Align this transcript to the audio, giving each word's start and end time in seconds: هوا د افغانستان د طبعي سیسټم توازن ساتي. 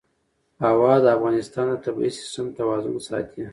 هوا 0.65 0.93
د 1.03 1.05
افغانستان 1.15 1.65
د 1.69 1.75
طبعي 1.85 2.09
سیسټم 2.17 2.47
توازن 2.57 2.95
ساتي. 3.07 3.43